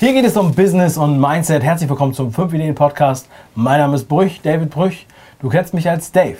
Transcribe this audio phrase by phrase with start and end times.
[0.03, 1.63] Hier geht es um Business und Mindset.
[1.63, 3.30] Herzlich willkommen zum 5 Ideen Podcast.
[3.55, 5.05] Mein Name ist Brüch, David Brüch.
[5.39, 6.35] Du kennst mich als Dave.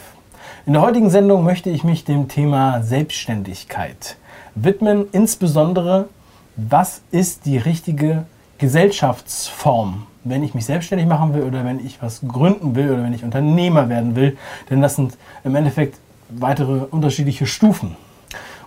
[0.66, 4.18] In der heutigen Sendung möchte ich mich dem Thema Selbstständigkeit
[4.54, 5.06] widmen.
[5.14, 6.10] Insbesondere,
[6.58, 8.26] was ist die richtige
[8.58, 13.14] Gesellschaftsform, wenn ich mich selbstständig machen will oder wenn ich was gründen will oder wenn
[13.14, 14.38] ich Unternehmer werden will.
[14.70, 17.96] Denn das sind im Endeffekt weitere unterschiedliche Stufen.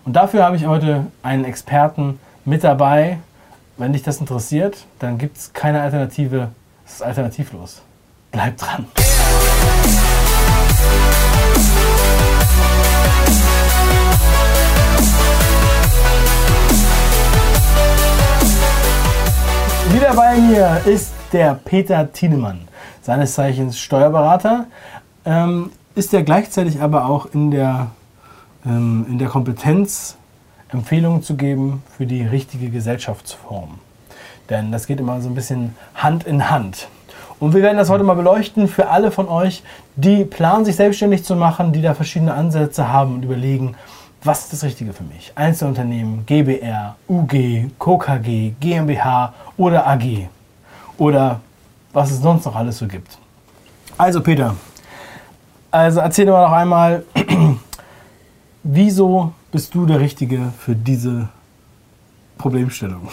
[0.06, 3.19] Und dafür habe ich heute einen Experten mit dabei,
[3.79, 6.49] wenn dich das interessiert, dann gibt es keine Alternative.
[6.87, 7.83] Es ist alternativlos.
[8.31, 8.87] Bleib dran.
[19.93, 22.61] Wieder bei mir ist der Peter Tienemann,
[23.03, 24.67] seines Zeichens Steuerberater,
[25.25, 27.89] ähm, ist er gleichzeitig aber auch in der,
[28.65, 30.17] ähm, in der Kompetenz
[30.77, 33.79] Empfehlungen zu geben für die richtige Gesellschaftsform.
[34.51, 36.89] Denn das geht immer so ein bisschen Hand in Hand.
[37.41, 39.63] Und wir werden das heute mal beleuchten für alle von euch,
[39.97, 43.75] die planen, sich selbstständig zu machen, die da verschiedene Ansätze haben und überlegen,
[44.23, 45.33] was ist das Richtige für mich?
[45.35, 50.29] Einzelunternehmen, GBR, UG, KKG, GmbH oder AG
[50.99, 51.41] oder
[51.93, 53.19] was es sonst noch alles so gibt.
[53.97, 54.55] Also Peter,
[55.71, 57.05] also erzähl doch noch einmal,
[58.62, 61.31] wieso bist du der Richtige für diese
[62.37, 63.09] Problemstellung?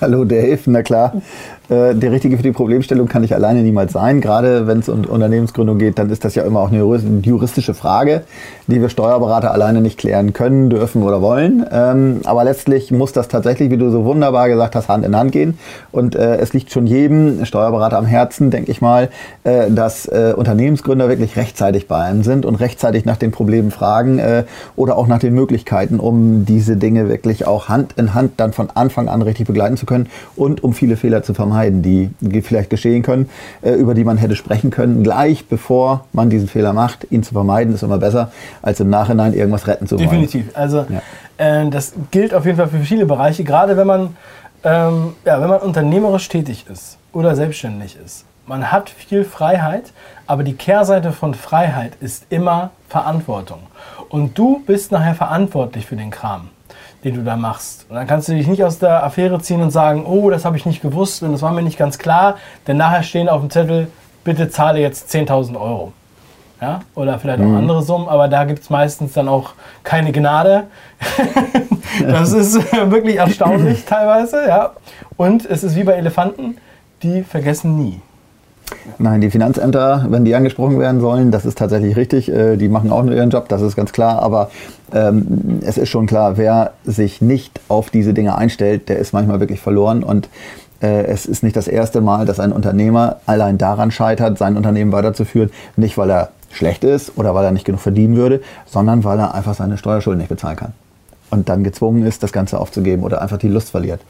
[0.00, 1.22] Hallo Dave, na klar.
[1.68, 4.20] Äh, der Richtige für die Problemstellung kann ich alleine niemals sein.
[4.20, 8.22] Gerade wenn es um Unternehmensgründung geht, dann ist das ja immer auch eine juristische Frage,
[8.66, 11.64] die wir Steuerberater alleine nicht klären können, dürfen oder wollen.
[11.72, 15.32] Ähm, aber letztlich muss das tatsächlich, wie du so wunderbar gesagt hast, Hand in Hand
[15.32, 15.58] gehen.
[15.90, 19.08] Und äh, es liegt schon jedem Steuerberater am Herzen, denke ich mal,
[19.44, 24.20] äh, dass Unternehmensgründer wirklich rechtzeitig bei einem sind und rechtzeitig nach den Problemen fragen
[24.76, 28.68] oder auch nach den Möglichkeiten, um diese Dinge wirklich auch Hand in Hand dann von
[28.74, 32.70] Anfang an richtig begleiten zu können und um viele Fehler zu vermeiden vermeiden, die, vielleicht
[32.70, 33.30] geschehen können,
[33.62, 37.06] äh, über die man hätte sprechen können, gleich bevor man diesen Fehler macht.
[37.10, 38.32] Ihn zu vermeiden ist immer besser,
[38.62, 40.08] als im Nachhinein irgendwas retten zu wollen.
[40.08, 40.50] Definitiv.
[40.54, 40.86] Also
[41.38, 41.62] ja.
[41.62, 44.16] äh, das gilt auf jeden Fall für viele Bereiche, gerade wenn man,
[44.64, 48.24] ähm, ja, wenn man unternehmerisch tätig ist oder selbstständig ist.
[48.46, 49.92] Man hat viel Freiheit,
[50.26, 53.60] aber die Kehrseite von Freiheit ist immer Verantwortung.
[54.10, 56.50] Und du bist nachher verantwortlich für den Kram
[57.04, 57.86] den du da machst.
[57.88, 60.56] Und dann kannst du dich nicht aus der Affäre ziehen und sagen, oh, das habe
[60.56, 63.50] ich nicht gewusst und das war mir nicht ganz klar, denn nachher stehen auf dem
[63.50, 63.88] Zettel,
[64.24, 65.92] bitte zahle jetzt 10.000 Euro.
[66.60, 66.80] Ja?
[66.94, 67.56] Oder vielleicht auch mhm.
[67.56, 69.50] andere Summen, aber da gibt es meistens dann auch
[69.82, 70.64] keine Gnade.
[72.00, 74.48] das ist wirklich erstaunlich teilweise.
[74.48, 74.72] Ja?
[75.16, 76.56] Und es ist wie bei Elefanten,
[77.02, 78.00] die vergessen nie.
[78.98, 82.30] Nein, die Finanzämter, wenn die angesprochen werden sollen, das ist tatsächlich richtig.
[82.30, 84.22] Äh, die machen auch nur ihren Job, das ist ganz klar.
[84.22, 84.50] Aber
[84.92, 89.40] ähm, es ist schon klar, wer sich nicht auf diese Dinge einstellt, der ist manchmal
[89.40, 90.02] wirklich verloren.
[90.02, 90.28] Und
[90.80, 94.92] äh, es ist nicht das erste Mal, dass ein Unternehmer allein daran scheitert, sein Unternehmen
[94.92, 95.50] weiterzuführen.
[95.76, 99.34] Nicht, weil er schlecht ist oder weil er nicht genug verdienen würde, sondern weil er
[99.34, 100.72] einfach seine Steuerschulden nicht bezahlen kann
[101.34, 104.00] und dann gezwungen ist, das Ganze aufzugeben oder einfach die Lust verliert.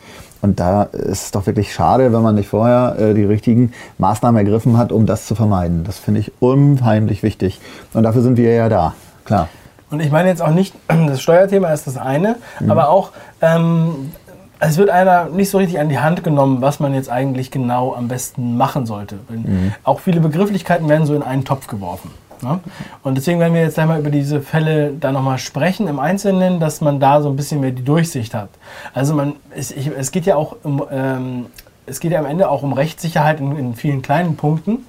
[0.43, 4.39] Und da ist es doch wirklich schade, wenn man nicht vorher äh, die richtigen Maßnahmen
[4.39, 5.85] ergriffen hat, um das zu vermeiden.
[5.85, 7.61] Das finde ich unheimlich wichtig.
[7.95, 8.95] Und dafür sind wir ja da,
[9.25, 9.49] klar.
[9.91, 12.71] Und ich meine jetzt auch nicht, das Steuerthema ist das eine, mhm.
[12.71, 13.11] aber auch,
[13.41, 14.13] ähm,
[14.61, 17.95] es wird einer nicht so richtig an die Hand genommen, was man jetzt eigentlich genau
[17.95, 19.17] am besten machen sollte.
[19.29, 19.73] Mhm.
[19.83, 22.11] Auch viele Begrifflichkeiten werden so in einen Topf geworfen.
[22.43, 22.61] Ne?
[23.03, 26.81] Und deswegen werden wir jetzt einmal über diese Fälle da nochmal sprechen im Einzelnen, dass
[26.81, 28.51] man da so ein bisschen mehr die Durchsicht hat.
[28.93, 31.47] Also man, es, ich, es geht ja auch um, ähm,
[31.87, 34.87] es geht ja am Ende auch um Rechtssicherheit in, in vielen kleinen Punkten.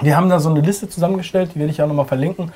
[0.00, 2.52] Wir haben da so eine Liste zusammengestellt, die werde ich auch nochmal verlinken,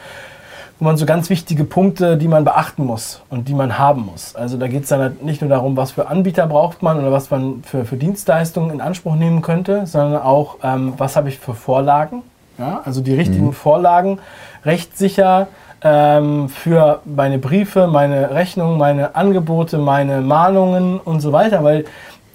[0.78, 4.34] wo man so ganz wichtige Punkte, die man beachten muss und die man haben muss.
[4.34, 7.12] Also da geht es dann halt nicht nur darum, was für Anbieter braucht man oder
[7.12, 11.38] was man für, für Dienstleistungen in Anspruch nehmen könnte, sondern auch, ähm, was habe ich
[11.38, 12.22] für Vorlagen
[12.58, 12.80] Ja?
[12.84, 14.18] Also die richtigen Vorlagen
[14.64, 15.48] rechtssicher
[15.82, 21.84] ähm, für meine Briefe, meine Rechnungen, meine Angebote, meine Mahnungen und so weiter, weil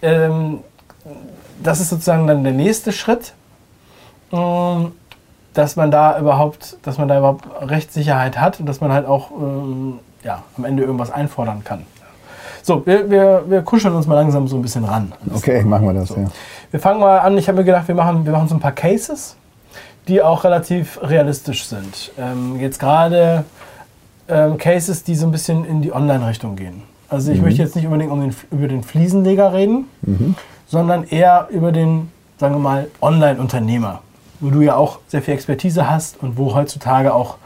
[0.01, 0.59] ähm,
[1.61, 3.33] das ist sozusagen dann der nächste Schritt,
[4.31, 4.91] ähm,
[5.53, 9.31] dass man da überhaupt, dass man da überhaupt Rechtssicherheit hat und dass man halt auch
[9.31, 11.85] ähm, ja, am Ende irgendwas einfordern kann.
[12.61, 15.11] So, wir, wir, wir kuscheln uns mal langsam so ein bisschen ran.
[15.33, 16.17] Okay, machen wir das, So.
[16.17, 16.27] ja.
[16.71, 17.37] Wir fangen mal an.
[17.37, 19.35] Ich habe mir gedacht, wir machen, wir machen so ein paar Cases,
[20.09, 22.11] die auch relativ realistisch sind.
[22.17, 23.45] Ähm, jetzt gerade
[24.27, 26.83] ähm, Cases, die so ein bisschen in die Online-Richtung gehen.
[27.09, 29.87] Also ich möchte jetzt nicht unbedingt um den, über den Fliesenleger reden,
[30.67, 34.01] sondern eher über den, sagen wir mal, Online-Unternehmer,
[34.39, 37.37] wo du ja auch sehr viel Expertise hast und wo heutzutage auch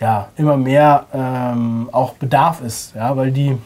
[0.00, 3.58] ja, immer mehr ähm, auch Bedarf ist, ja, weil die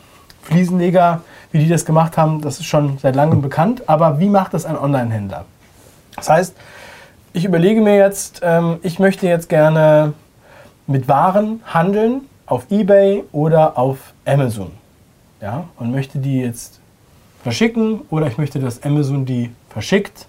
[0.43, 1.23] Fliesenleger,
[1.53, 3.89] wie die das gemacht haben, das ist schon seit langem bekannt.
[3.89, 5.45] Aber wie macht das ein Online-Händler?
[6.17, 6.56] Das heißt,
[7.35, 10.15] ich überlege mir jetzt, ähm, ich möchte jetzt gerne
[10.87, 14.71] mit Waren handeln auf eBay oder auf Amazon.
[15.43, 16.81] Ja, und möchte die jetzt
[17.43, 20.27] verschicken oder ich möchte, dass Amazon die verschickt.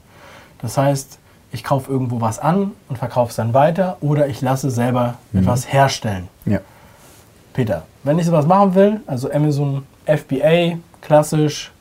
[0.62, 1.20] Das heißt,
[1.52, 5.72] ich kaufe irgendwo was an und verkaufe es dann weiter oder ich lasse selber etwas
[5.72, 6.28] herstellen.
[6.46, 6.60] ja.
[7.54, 11.72] Peter, wenn ich sowas machen will, also Amazon FBA, klassisch,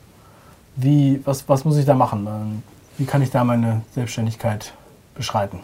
[0.76, 2.28] wie, was, was muss ich da machen?
[2.28, 2.62] Ähm,
[2.96, 4.72] Wie kann ich da meine Selbstständigkeit
[5.14, 5.60] beschreiten?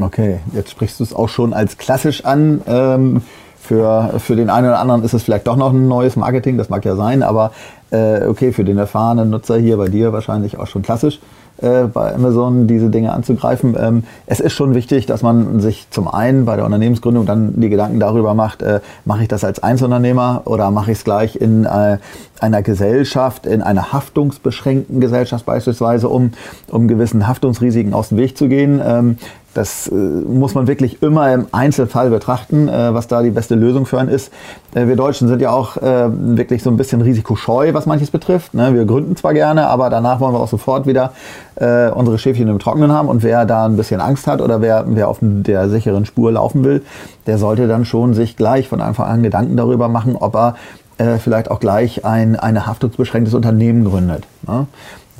[0.00, 2.62] Okay, jetzt sprichst du es auch schon als klassisch an.
[2.66, 3.22] Ähm,
[3.60, 6.70] für, für den einen oder anderen ist es vielleicht doch noch ein neues Marketing, das
[6.70, 7.52] mag ja sein, aber
[7.90, 11.20] äh, okay, für den erfahrenen Nutzer hier bei dir wahrscheinlich auch schon klassisch
[11.62, 13.76] äh, bei Amazon diese Dinge anzugreifen.
[13.78, 17.68] Ähm, es ist schon wichtig, dass man sich zum einen bei der Unternehmensgründung dann die
[17.68, 21.66] Gedanken darüber macht, äh, mache ich das als Einzelunternehmer oder mache ich es gleich in
[21.66, 21.98] äh,
[22.40, 26.32] einer Gesellschaft, in einer haftungsbeschränkten Gesellschaft beispielsweise, um,
[26.68, 28.80] um gewissen Haftungsrisiken aus dem Weg zu gehen.
[28.82, 29.18] Ähm,
[29.52, 34.08] das muss man wirklich immer im Einzelfall betrachten, was da die beste Lösung für einen
[34.08, 34.32] ist.
[34.72, 38.52] Wir Deutschen sind ja auch wirklich so ein bisschen risikoscheu, was manches betrifft.
[38.52, 38.74] Ne?
[38.74, 41.12] Wir gründen zwar gerne, aber danach wollen wir auch sofort wieder
[41.54, 43.08] äh, unsere Schäfchen im Trockenen haben.
[43.08, 46.62] Und wer da ein bisschen Angst hat oder wer, wer auf der sicheren Spur laufen
[46.62, 46.82] will,
[47.26, 50.56] der sollte dann schon sich gleich von Anfang an Gedanken darüber machen, ob er
[50.98, 54.24] äh, vielleicht auch gleich ein eine haftungsbeschränktes Unternehmen gründet.
[54.46, 54.66] Ne?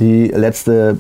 [0.00, 0.99] Die letzte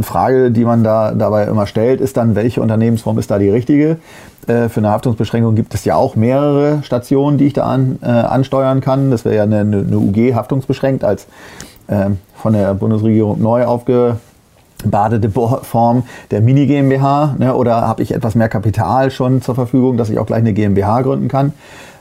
[0.00, 3.98] Frage, die man da dabei immer stellt, ist dann, welche Unternehmensform ist da die richtige?
[4.46, 8.06] Äh, für eine Haftungsbeschränkung gibt es ja auch mehrere Stationen, die ich da an, äh,
[8.06, 9.10] ansteuern kann.
[9.10, 11.26] Das wäre ja eine, eine UG haftungsbeschränkt als
[11.90, 17.34] ähm, von der Bundesregierung neu aufgebadete Form der Mini GmbH.
[17.38, 17.54] Ne?
[17.54, 21.02] Oder habe ich etwas mehr Kapital schon zur Verfügung, dass ich auch gleich eine GmbH
[21.02, 21.52] gründen kann?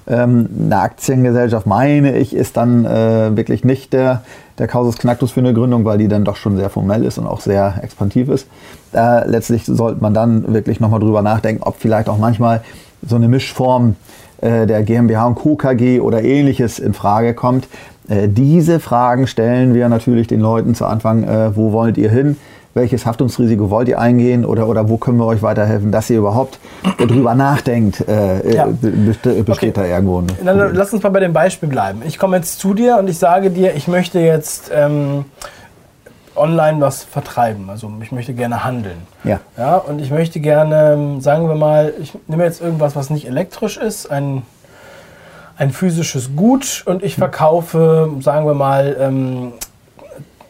[0.10, 4.24] Ähm, eine Aktiengesellschaft, meine ich, ist dann äh, wirklich nicht der,
[4.58, 7.28] der Kausus Knacktus für eine Gründung, weil die dann doch schon sehr formell ist und
[7.28, 8.48] auch sehr expansiv ist.
[8.94, 12.62] Äh, letztlich sollte man dann wirklich nochmal drüber nachdenken, ob vielleicht auch manchmal
[13.08, 13.96] so eine Mischform
[14.42, 15.56] äh, der GmbH und Co.
[15.56, 17.68] KG oder ähnliches in Frage kommt.
[18.08, 22.36] Äh, diese Fragen stellen wir natürlich den Leuten zu Anfang, äh, wo wollt ihr hin?
[22.80, 26.60] Welches Haftungsrisiko wollt ihr eingehen oder, oder wo können wir euch weiterhelfen, dass ihr überhaupt
[26.98, 28.08] darüber nachdenkt?
[28.08, 28.68] Äh, Ja.
[28.68, 29.88] äh, beste- besteht Okay.
[29.90, 32.02] da irgendwo ein Dann lass uns mal bei dem Beispiel bleiben.
[32.06, 35.26] Ich komme jetzt zu dir und ich sage dir, ich möchte jetzt ähm,
[36.38, 37.70] online was vertreiben.
[37.70, 39.00] Also ich möchte gerne handeln.
[39.26, 39.42] Ja.
[39.58, 43.28] Ja, und ich möchte gerne, ähm, sagen wir mal, ich nehme jetzt irgendwas, was nicht
[43.28, 44.44] elektrisch ist, ein,
[45.58, 49.52] ein physisches Gut und ich verkaufe, sagen wir mal, ähm,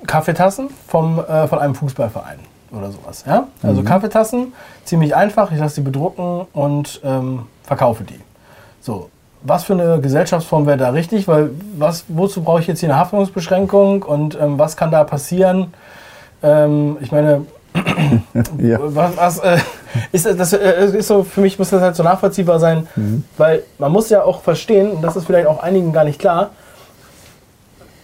[0.09, 2.39] Kaffeetassen vom, äh, von einem Fußballverein
[2.71, 3.23] oder sowas.
[3.27, 3.47] Ja?
[3.61, 8.19] Also Kaffeetassen, ziemlich einfach, ich lasse die bedrucken und ähm, verkaufe die.
[8.81, 9.09] So,
[9.43, 11.27] was für eine Gesellschaftsform wäre da richtig?
[11.27, 15.73] Weil was, wozu brauche ich jetzt hier eine Haftungsbeschränkung und ähm, was kann da passieren?
[16.41, 17.45] Ähm, ich meine,
[18.57, 18.79] Ja.
[18.81, 19.57] was, was äh,
[20.11, 23.23] ist das, das äh, ist so für mich muss das halt so nachvollziehbar sein, Mhm.
[23.37, 26.49] weil man muss ja auch verstehen und das ist vielleicht auch einigen gar nicht klar.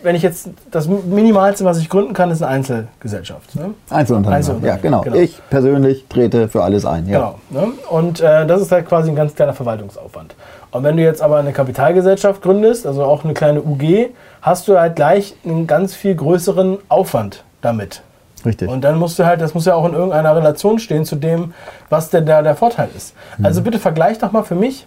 [0.05, 3.55] Wenn ich jetzt das Minimalste, was ich gründen kann, ist eine Einzelgesellschaft.
[3.55, 3.73] Ne?
[3.89, 4.37] Einzelunternehmer.
[4.37, 5.01] Einzelunternehmen, Ja, genau.
[5.01, 5.15] genau.
[5.15, 7.07] Ich persönlich trete für alles ein.
[7.09, 7.35] Ja.
[7.49, 7.65] Genau.
[7.65, 7.73] Ne?
[7.89, 10.35] Und äh, das ist halt quasi ein ganz kleiner Verwaltungsaufwand.
[10.69, 14.11] Und wenn du jetzt aber eine Kapitalgesellschaft gründest, also auch eine kleine UG,
[14.43, 18.03] hast du halt gleich einen ganz viel größeren Aufwand damit.
[18.45, 18.69] Richtig.
[18.69, 21.55] Und dann musst du halt, das muss ja auch in irgendeiner Relation stehen zu dem,
[21.89, 23.15] was denn da der Vorteil ist.
[23.41, 24.85] Also bitte vergleich doch mal für mich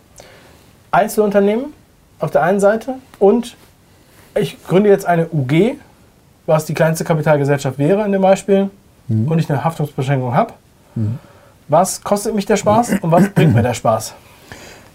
[0.92, 1.72] Einzelunternehmen
[2.20, 3.56] auf der einen Seite und
[4.34, 5.76] ich gründe jetzt eine UG,
[6.46, 8.70] was die kleinste Kapitalgesellschaft wäre in dem Beispiel,
[9.08, 10.52] und ich eine Haftungsbeschränkung habe.
[11.68, 14.14] Was kostet mich der Spaß und was bringt mir der Spaß?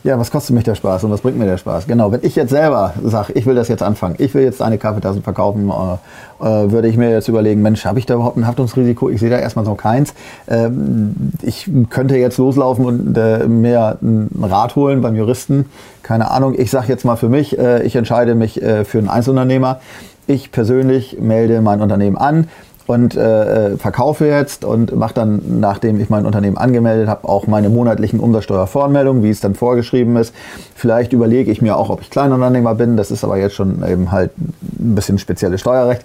[0.04, 1.88] Ja, was kostet mich der Spaß und was bringt mir der Spaß?
[1.88, 4.78] Genau, wenn ich jetzt selber sage, ich will das jetzt anfangen, ich will jetzt eine
[4.78, 8.46] Kaffeetassen verkaufen, äh, äh, würde ich mir jetzt überlegen, Mensch, habe ich da überhaupt ein
[8.46, 9.10] Haftungsrisiko?
[9.10, 10.14] Ich sehe da erstmal so keins.
[10.50, 15.70] Ähm, ich könnte jetzt loslaufen und äh, mir ein Rat holen beim Juristen.
[16.02, 19.08] Keine Ahnung, ich sage jetzt mal für mich, äh, ich entscheide mich äh, für einen
[19.08, 19.80] Einzelunternehmer.
[20.28, 22.50] Ich persönlich melde mein Unternehmen an
[22.86, 27.70] und äh, verkaufe jetzt und mache dann, nachdem ich mein Unternehmen angemeldet habe, auch meine
[27.70, 30.34] monatlichen Umsatzsteuervoranmeldungen, wie es dann vorgeschrieben ist.
[30.76, 32.98] Vielleicht überlege ich mir auch, ob ich Kleinunternehmer bin.
[32.98, 36.04] Das ist aber jetzt schon eben halt ein bisschen spezielles Steuerrecht.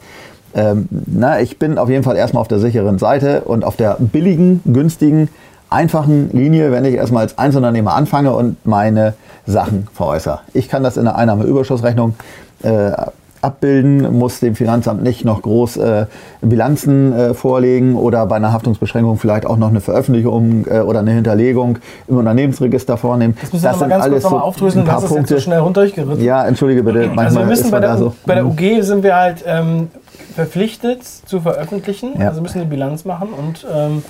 [0.55, 3.97] Ähm, na, ich bin auf jeden Fall erstmal auf der sicheren Seite und auf der
[3.99, 5.29] billigen, günstigen,
[5.71, 9.15] einfachen Linie, wenn ich erstmal als Einzelunternehmer anfange und meine
[9.47, 10.41] Sachen veräußere.
[10.55, 12.15] Ich kann das in der Einnahmeüberschussrechnung
[12.63, 12.93] äh,
[13.41, 16.07] abbilden, muss dem Finanzamt nicht noch groß äh,
[16.41, 21.13] Bilanzen äh, vorlegen oder bei einer Haftungsbeschränkung vielleicht auch noch eine Veröffentlichung äh, oder eine
[21.13, 21.79] Hinterlegung
[22.09, 23.37] im Unternehmensregister vornehmen.
[23.41, 25.35] Das müssen wir das mal ganz kurz nochmal aufdrüsseln, das ist Punkte.
[25.35, 26.23] jetzt so schnell runtergeritten.
[26.23, 27.07] Ja, entschuldige bitte.
[27.07, 28.15] Manchmal also wir müssen bei der, so.
[28.27, 29.89] bei der UG sind wir halt ähm,
[30.35, 32.29] verpflichtet zu veröffentlichen, ja.
[32.29, 34.03] also müssen eine Bilanz machen und ähm,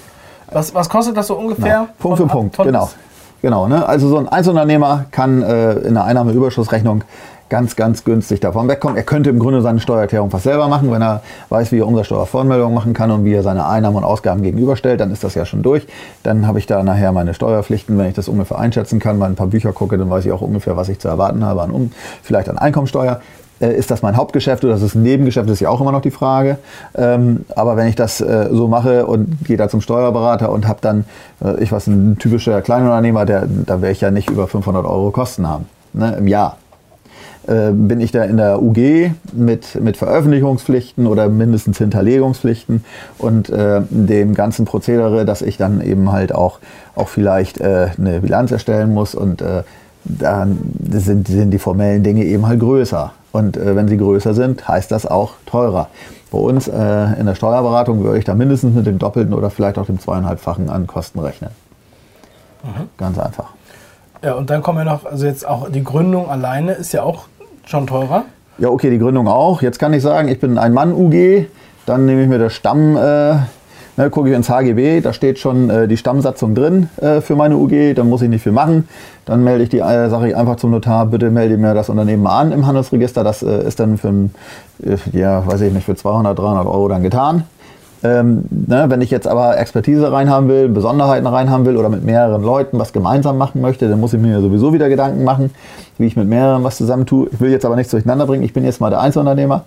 [0.50, 1.66] was, was kostet das so ungefähr?
[1.66, 2.88] Ja, Punkt für Punkt, genau.
[3.40, 3.86] Genau, ne?
[3.86, 7.04] also so ein Einzelunternehmer kann äh, in einer Einnahmeüberschussrechnung
[7.48, 8.96] ganz, ganz günstig davon wegkommen.
[8.96, 12.74] Er könnte im Grunde seine Steuererklärung fast selber machen, wenn er weiß, wie er Umsatzsteuervoranmeldung
[12.74, 15.62] machen kann und wie er seine Einnahmen und Ausgaben gegenüberstellt, dann ist das ja schon
[15.62, 15.86] durch.
[16.22, 19.36] Dann habe ich da nachher meine Steuerpflichten, wenn ich das ungefähr einschätzen kann, mal ein
[19.36, 21.92] paar Bücher gucke, dann weiß ich auch ungefähr, was ich zu erwarten habe an um,
[22.22, 23.20] vielleicht an Einkommensteuer.
[23.60, 25.92] Äh, ist das mein Hauptgeschäft oder ist es ein Nebengeschäft, das ist ja auch immer
[25.92, 26.58] noch die Frage.
[26.94, 30.78] Ähm, aber wenn ich das äh, so mache und gehe da zum Steuerberater und habe
[30.80, 31.04] dann,
[31.42, 35.10] äh, ich was, ein typischer Kleinunternehmer, der, da werde ich ja nicht über 500 Euro
[35.10, 36.56] Kosten haben ne, im Jahr.
[37.48, 42.84] Äh, bin ich da in der UG mit, mit Veröffentlichungspflichten oder mindestens Hinterlegungspflichten
[43.16, 46.58] und äh, dem ganzen Prozedere, dass ich dann eben halt auch,
[46.94, 49.62] auch vielleicht äh, eine Bilanz erstellen muss und äh,
[50.04, 50.58] dann
[50.90, 53.12] sind, sind die formellen Dinge eben halt größer.
[53.32, 55.88] Und äh, wenn sie größer sind, heißt das auch teurer.
[56.30, 59.78] Bei uns äh, in der Steuerberatung würde ich da mindestens mit dem Doppelten oder vielleicht
[59.78, 61.50] auch dem zweieinhalbfachen an Kosten rechnen.
[62.62, 62.88] Mhm.
[62.98, 63.50] Ganz einfach.
[64.22, 67.24] Ja, und dann kommen ja noch, also jetzt auch die Gründung alleine ist ja auch
[67.68, 68.24] Schon teurer?
[68.56, 69.60] Ja, okay, die Gründung auch.
[69.60, 71.48] Jetzt kann ich sagen, ich bin ein Mann-UG,
[71.84, 73.34] dann nehme ich mir das Stamm, äh,
[73.98, 77.58] ne, gucke ich ins HGB, da steht schon äh, die Stammsatzung drin äh, für meine
[77.58, 78.88] UG, dann muss ich nicht viel machen.
[79.26, 82.26] Dann melde ich die, äh, sage ich einfach zum Notar, bitte melde mir das Unternehmen
[82.26, 83.22] an im Handelsregister.
[83.22, 84.34] Das äh, ist dann für, ein,
[84.82, 87.44] äh, ja, weiß ich nicht, für 200, 300 Euro dann getan.
[88.04, 92.42] Ähm, ne, wenn ich jetzt aber Expertise reinhaben will, Besonderheiten reinhaben will oder mit mehreren
[92.42, 95.50] Leuten was gemeinsam machen möchte, dann muss ich mir sowieso wieder Gedanken machen,
[95.98, 97.28] wie ich mit mehreren was zusammen tue.
[97.32, 98.44] Ich will jetzt aber nichts durcheinander bringen.
[98.44, 99.64] Ich bin jetzt mal der Einzelunternehmer,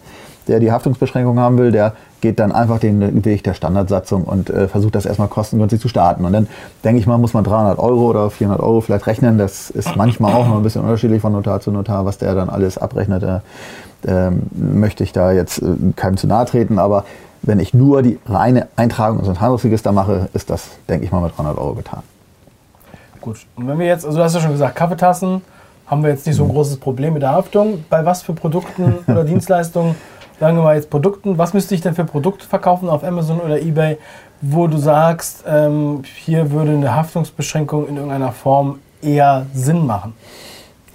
[0.48, 4.68] der die Haftungsbeschränkung haben will, der geht dann einfach den Weg der Standardsatzung und äh,
[4.68, 6.24] versucht das erstmal kostengünstig zu starten.
[6.24, 6.48] Und dann
[6.84, 9.38] denke ich mal, muss man 300 Euro oder 400 Euro vielleicht rechnen.
[9.38, 12.50] Das ist manchmal auch noch ein bisschen unterschiedlich von Notar zu Notar, was der dann
[12.50, 13.24] alles abrechnet.
[13.24, 13.40] Äh,
[14.08, 17.06] ähm, möchte ich da jetzt äh, keinem zu nahe treten, aber
[17.44, 21.38] wenn ich nur die reine Eintragung ins Handelsregister mache, ist das, denke ich mal, mit
[21.38, 22.04] 300 Euro getan.
[23.20, 23.46] Gut.
[23.56, 25.42] Und wenn wir jetzt, also du hast ja schon gesagt, Kaffeetassen
[25.88, 26.54] haben wir jetzt nicht so ein mhm.
[26.54, 27.84] großes Problem mit der Haftung.
[27.90, 29.96] Bei was für Produkten oder Dienstleistungen,
[30.40, 33.60] sagen wir mal jetzt Produkten, was müsste ich denn für Produkte verkaufen auf Amazon oder
[33.60, 33.98] Ebay,
[34.42, 40.14] wo du sagst, ähm, hier würde eine Haftungsbeschränkung in irgendeiner Form eher Sinn machen?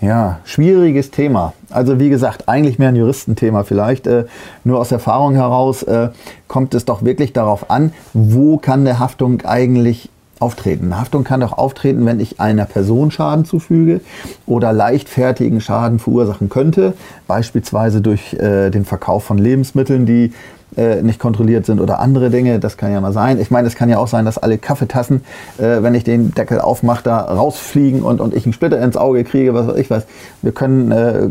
[0.00, 1.55] Ja, schwieriges Thema.
[1.71, 4.07] Also wie gesagt, eigentlich mehr ein Juristenthema vielleicht.
[4.07, 4.26] Äh,
[4.62, 6.11] nur aus Erfahrung heraus äh,
[6.49, 10.99] kommt es doch wirklich darauf an, wo kann der Haftung eigentlich auftreten.
[10.99, 14.03] Haftung kann doch auftreten, wenn ich einer Person Schaden zufüge
[14.47, 16.93] oder leichtfertigen Schaden verursachen könnte,
[17.26, 20.33] beispielsweise durch äh, den Verkauf von Lebensmitteln, die
[20.76, 22.59] äh, nicht kontrolliert sind oder andere Dinge.
[22.59, 23.40] Das kann ja mal sein.
[23.40, 25.25] Ich meine, es kann ja auch sein, dass alle Kaffeetassen,
[25.59, 29.25] äh, wenn ich den Deckel aufmache, da rausfliegen und, und ich einen Splitter ins Auge
[29.25, 30.06] kriege, was weiß ich was.
[30.42, 31.28] Wir können äh,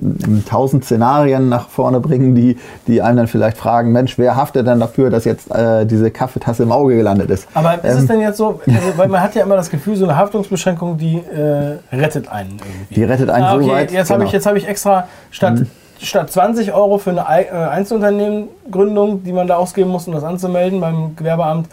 [0.47, 4.79] tausend Szenarien nach vorne bringen, die, die einem dann vielleicht fragen, Mensch, wer haftet denn
[4.79, 7.47] dafür, dass jetzt äh, diese Kaffeetasse im Auge gelandet ist?
[7.53, 9.95] Aber ist ähm, es denn jetzt so, also, weil man hat ja immer das Gefühl,
[9.95, 12.93] so eine Haftungsbeschränkung, die äh, rettet einen irgendwie.
[12.95, 13.91] Die rettet einen ah, okay, so weit.
[13.91, 14.25] Jetzt genau.
[14.25, 15.59] habe ich, hab ich extra statt...
[15.59, 15.67] Mhm
[16.07, 20.79] statt 20 Euro für eine äh, Einzelunternehmengründung, die man da ausgeben muss, um das anzumelden
[20.79, 21.67] beim Gewerbeamt,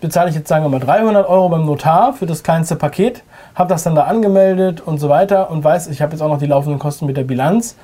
[0.00, 3.22] bezahle ich jetzt sagen wir mal 300 Euro beim Notar für das kleinste Paket,
[3.54, 6.38] habe das dann da angemeldet und so weiter und weiß, ich habe jetzt auch noch
[6.38, 7.76] die laufenden Kosten mit der Bilanz.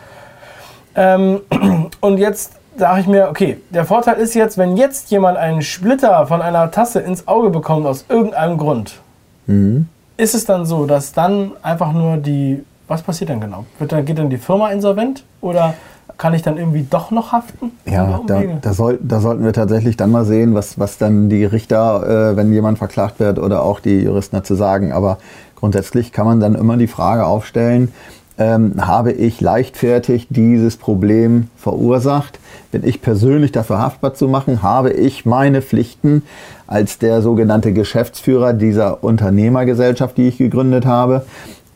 [0.94, 1.40] Ähm,
[2.00, 6.26] und jetzt sage ich mir, okay, der Vorteil ist jetzt, wenn jetzt jemand einen Splitter
[6.26, 9.00] von einer Tasse ins Auge bekommt aus irgendeinem Grund,
[9.46, 9.88] mhm.
[10.16, 13.64] ist es dann so, dass dann einfach nur die was passiert dann genau?
[13.78, 15.74] Wird dann, geht dann die Firma insolvent oder
[16.18, 17.70] kann ich dann irgendwie doch noch haften?
[17.86, 21.44] Ja, da, da, soll, da, sollten wir tatsächlich dann mal sehen, was, was dann die
[21.44, 24.92] Richter, äh, wenn jemand verklagt wird oder auch die Juristen dazu sagen.
[24.92, 25.18] Aber
[25.54, 27.92] grundsätzlich kann man dann immer die Frage aufstellen,
[28.38, 32.40] ähm, habe ich leichtfertig dieses Problem verursacht?
[32.72, 34.62] Bin ich persönlich dafür haftbar zu machen?
[34.62, 36.22] Habe ich meine Pflichten
[36.66, 41.24] als der sogenannte Geschäftsführer dieser Unternehmergesellschaft, die ich gegründet habe,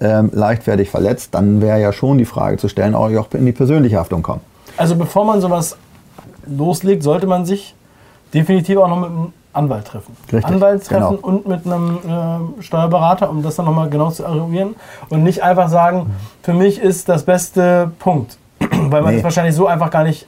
[0.04, 3.46] ähm, leichtfertig verletzt, dann wäre ja schon die Frage zu stellen, ob ich auch in
[3.46, 4.40] die persönliche Haftung komme.
[4.76, 5.76] Also bevor man sowas
[6.46, 7.74] loslegt, sollte man sich
[8.32, 10.16] definitiv auch noch mit einem Anwalt treffen.
[10.32, 11.28] Richtig, Anwalt treffen genau.
[11.28, 11.98] und mit einem
[12.58, 14.74] äh, Steuerberater, um das dann nochmal genau zu eruieren
[15.08, 18.36] und nicht einfach sagen, für mich ist das beste Punkt.
[18.58, 19.16] Weil man nee.
[19.16, 20.26] das wahrscheinlich so einfach gar nicht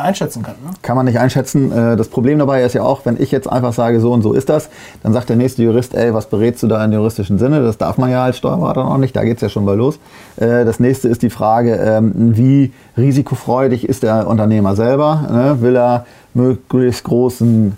[0.00, 0.54] einschätzen kann.
[0.64, 0.70] Ne?
[0.82, 1.72] Kann man nicht einschätzen.
[1.72, 4.32] Äh, das Problem dabei ist ja auch, wenn ich jetzt einfach sage, so und so
[4.32, 4.68] ist das,
[5.02, 7.62] dann sagt der nächste Jurist, ey, was berätst du da im juristischen Sinne?
[7.62, 9.98] Das darf man ja als Steuerberater noch nicht, da geht es ja schon mal los.
[10.36, 15.28] Äh, das nächste ist die Frage, ähm, wie risikofreudig ist der Unternehmer selber?
[15.30, 15.62] Ne?
[15.62, 17.76] Will er möglichst großen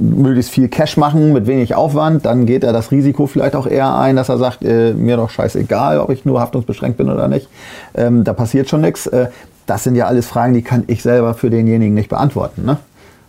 [0.00, 3.94] möglichst viel Cash machen mit wenig Aufwand, dann geht er das Risiko vielleicht auch eher
[3.96, 7.48] ein, dass er sagt, äh, mir doch scheißegal, ob ich nur haftungsbeschränkt bin oder nicht.
[7.94, 9.06] Ähm, da passiert schon nichts.
[9.06, 9.28] Äh,
[9.66, 12.64] das sind ja alles Fragen, die kann ich selber für denjenigen nicht beantworten.
[12.64, 12.78] Ne?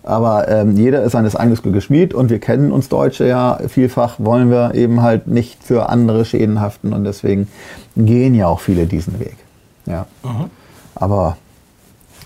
[0.03, 4.15] Aber ähm, jeder ist seines eigenen Glückes Schmied und wir kennen uns Deutsche ja vielfach,
[4.17, 7.47] wollen wir eben halt nicht für andere Schäden haften und deswegen
[7.95, 9.37] gehen ja auch viele diesen Weg.
[9.85, 10.07] Ja.
[10.23, 10.49] Mhm.
[10.95, 11.37] Aber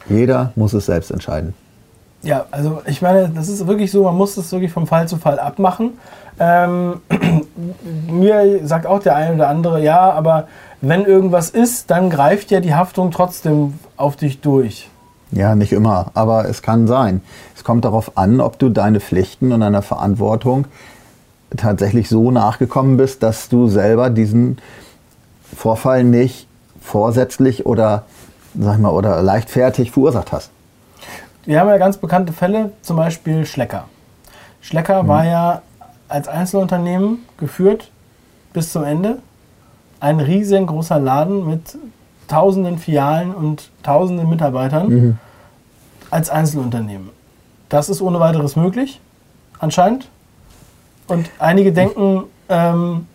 [0.08, 1.54] jeder muss es selbst entscheiden.
[2.22, 5.18] Ja, also ich meine, das ist wirklich so, man muss das wirklich vom Fall zu
[5.18, 5.94] Fall abmachen.
[6.40, 7.02] Ähm,
[8.10, 10.48] mir sagt auch der eine oder andere, ja, aber
[10.82, 14.90] wenn irgendwas ist, dann greift ja die Haftung trotzdem auf dich durch.
[15.32, 17.22] Ja, nicht immer, aber es kann sein.
[17.56, 20.66] Es kommt darauf an, ob du deine Pflichten und deiner Verantwortung
[21.56, 24.58] tatsächlich so nachgekommen bist, dass du selber diesen
[25.56, 26.48] Vorfall nicht
[26.82, 28.04] vorsätzlich oder,
[28.58, 30.52] sag ich mal, oder leichtfertig verursacht hast.
[31.46, 33.86] Wir haben ja ganz bekannte Fälle, zum Beispiel Schlecker.
[34.62, 35.08] Schlecker mhm.
[35.08, 35.62] war ja
[36.08, 37.92] als Einzelunternehmen geführt
[38.54, 39.20] bis zum Ende
[40.00, 41.78] ein riesengroßer Laden mit
[42.28, 45.18] tausenden Filialen und tausenden Mitarbeitern mhm.
[46.10, 47.10] als Einzelunternehmen.
[47.70, 49.00] Das ist ohne weiteres möglich,
[49.60, 50.10] anscheinend.
[51.08, 53.08] Und einige denken, ähm,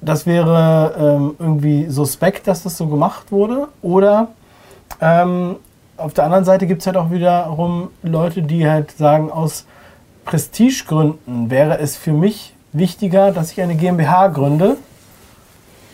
[0.00, 3.68] das wäre ähm, irgendwie suspekt, dass das so gemacht wurde.
[3.82, 4.28] Oder
[5.00, 5.56] ähm,
[5.96, 9.66] auf der anderen Seite gibt es halt auch wiederum Leute, die halt sagen, aus
[10.24, 14.76] Prestigegründen wäre es für mich wichtiger, dass ich eine GmbH gründe,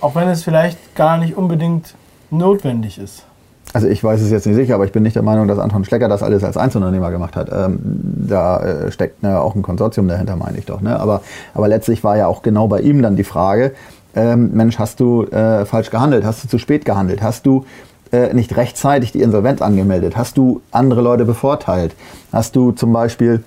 [0.01, 1.95] auch wenn es vielleicht gar nicht unbedingt
[2.31, 3.25] notwendig ist.
[3.73, 5.85] Also ich weiß es jetzt nicht sicher, aber ich bin nicht der Meinung, dass Anton
[5.85, 7.51] Schlecker das alles als Einzelunternehmer gemacht hat.
[7.53, 10.81] Ähm, da äh, steckt ne, auch ein Konsortium dahinter, meine ich doch.
[10.81, 10.99] Ne?
[10.99, 13.73] Aber, aber letztlich war ja auch genau bei ihm dann die Frage,
[14.15, 16.25] ähm, Mensch, hast du äh, falsch gehandelt?
[16.25, 17.23] Hast du zu spät gehandelt?
[17.23, 17.67] Hast du
[18.13, 20.17] äh, nicht rechtzeitig die Insolvenz angemeldet?
[20.17, 21.95] Hast du andere Leute bevorteilt?
[22.33, 23.45] Hast du zum Beispiel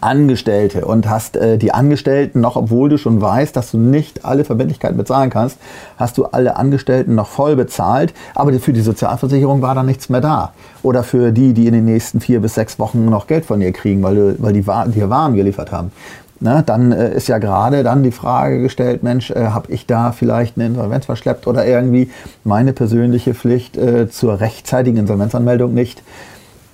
[0.00, 4.44] Angestellte und hast äh, die Angestellten noch, obwohl du schon weißt, dass du nicht alle
[4.44, 5.58] Verbindlichkeiten bezahlen kannst,
[5.96, 10.20] hast du alle Angestellten noch voll bezahlt, aber für die Sozialversicherung war dann nichts mehr
[10.20, 10.52] da.
[10.82, 13.72] Oder für die, die in den nächsten vier bis sechs Wochen noch Geld von dir
[13.72, 15.92] kriegen, weil, du, weil die dir Waren geliefert haben.
[16.40, 20.12] Na, dann äh, ist ja gerade dann die Frage gestellt, Mensch, äh, habe ich da
[20.12, 22.10] vielleicht eine Insolvenz verschleppt oder irgendwie
[22.42, 26.02] meine persönliche Pflicht äh, zur rechtzeitigen Insolvenzanmeldung nicht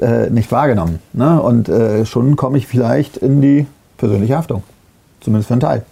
[0.00, 1.00] äh, nicht wahrgenommen.
[1.12, 1.40] Ne?
[1.40, 4.62] Und äh, schon komme ich vielleicht in die persönliche Haftung.
[5.20, 5.84] Zumindest für einen Teil.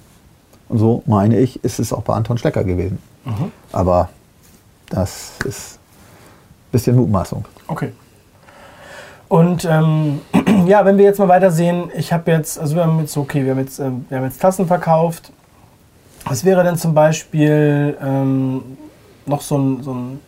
[0.69, 2.99] Und so meine ich, ist es auch bei Anton Schlecker gewesen.
[3.25, 3.53] Mhm.
[3.73, 4.09] Aber
[4.91, 7.45] das ist ein bisschen Mutmaßung.
[7.67, 7.93] Okay.
[9.29, 10.21] Und ähm,
[10.67, 13.45] ja, wenn wir jetzt mal weiter sehen, ich habe jetzt, also wir haben jetzt, okay,
[13.45, 15.33] wir haben jetzt, äh, wir haben jetzt Tassen verkauft.
[16.25, 18.63] Was wäre denn zum Beispiel ähm,
[19.27, 20.21] noch so ein, so ein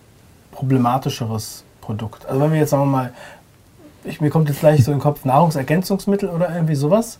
[0.52, 2.26] problematischeres Produkt?
[2.26, 3.12] Also wenn wir jetzt sagen wir mal
[4.04, 7.18] ich, mir kommt jetzt gleich so in den Kopf Nahrungsergänzungsmittel oder irgendwie sowas.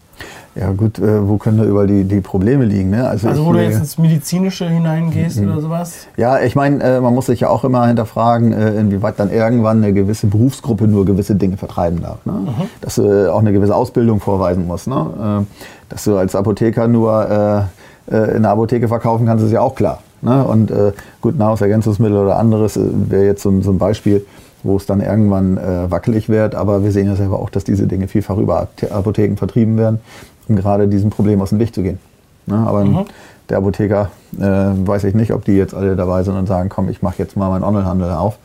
[0.55, 2.91] Ja gut, äh, wo können da überall die, die Probleme liegen?
[2.91, 3.07] Ne?
[3.07, 5.53] Also, also wo du jetzt ins Medizinische hineingehst mhm.
[5.53, 6.07] oder sowas?
[6.17, 9.79] Ja, ich meine, äh, man muss sich ja auch immer hinterfragen, äh, inwieweit dann irgendwann
[9.79, 12.25] eine gewisse Berufsgruppe nur gewisse Dinge vertreiben darf.
[12.25, 12.33] Ne?
[12.33, 12.69] Mhm.
[12.81, 14.87] Dass du äh, auch eine gewisse Ausbildung vorweisen musst.
[14.87, 15.45] Ne?
[15.45, 17.69] Äh, dass du als Apotheker nur
[18.11, 20.03] äh, in der Apotheke verkaufen kannst, ist ja auch klar.
[20.23, 20.43] Ne?
[20.43, 20.73] Und
[21.21, 24.27] gut, Nahrungsergänzungsmittel oder anderes wäre jetzt so, so ein Beispiel
[24.63, 26.55] wo es dann irgendwann äh, wackelig wird.
[26.55, 30.01] Aber wir sehen ja selber auch, dass diese Dinge vielfach über Apotheken vertrieben werden,
[30.49, 31.99] um gerade diesem Problem aus dem Weg zu gehen.
[32.47, 32.57] Ne?
[32.57, 33.05] Aber mhm.
[33.49, 36.89] der Apotheker, äh, weiß ich nicht, ob die jetzt alle dabei sind und sagen, komm,
[36.89, 38.39] ich mache jetzt mal meinen Onlinehandel auf.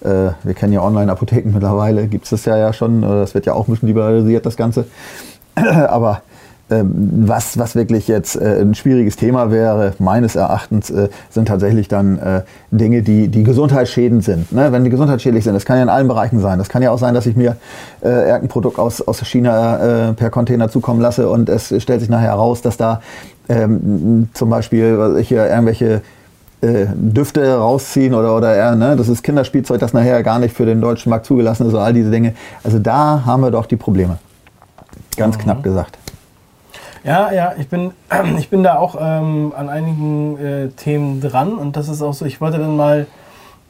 [0.00, 3.02] Äh, wir kennen ja Online-Apotheken mittlerweile, gibt es das ja, ja schon.
[3.02, 4.86] Das wird ja auch ein bisschen liberalisiert, das Ganze.
[5.54, 6.22] Aber
[6.70, 12.18] was, was wirklich jetzt äh, ein schwieriges Thema wäre, meines Erachtens, äh, sind tatsächlich dann
[12.18, 14.52] äh, Dinge, die, die gesundheitsschädend sind.
[14.52, 14.70] Ne?
[14.72, 16.58] Wenn die gesundheitsschädlich sind, das kann ja in allen Bereichen sein.
[16.58, 17.56] Das kann ja auch sein, dass ich mir
[18.02, 22.10] äh, irgendein Produkt aus, aus China äh, per Container zukommen lasse und es stellt sich
[22.10, 23.00] nachher heraus, dass da
[23.48, 26.02] ähm, zum Beispiel hier irgendwelche
[26.60, 30.66] äh, Düfte rausziehen oder, oder eher, ne, das ist Kinderspielzeug, das nachher gar nicht für
[30.66, 32.34] den deutschen Markt zugelassen ist, so all diese Dinge.
[32.64, 34.18] Also da haben wir doch die Probleme.
[35.16, 35.42] Ganz mhm.
[35.42, 35.97] knapp gesagt.
[37.04, 37.92] Ja, ja, ich bin,
[38.38, 42.24] ich bin da auch ähm, an einigen äh, Themen dran und das ist auch so,
[42.24, 43.06] ich wollte dann mal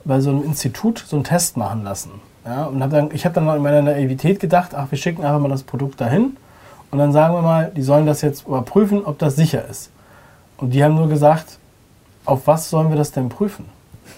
[0.04, 2.10] bei so einem Institut so einen Test machen lassen.
[2.46, 5.22] Ja, und hab dann, ich habe dann noch in meiner Naivität gedacht, ach, wir schicken
[5.22, 6.36] einfach mal das Produkt dahin
[6.90, 9.90] und dann sagen wir mal, die sollen das jetzt überprüfen, ob das sicher ist.
[10.56, 11.58] Und die haben nur gesagt,
[12.24, 13.66] auf was sollen wir das denn prüfen?